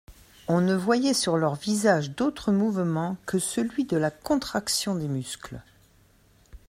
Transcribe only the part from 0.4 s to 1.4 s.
On ne voyait sur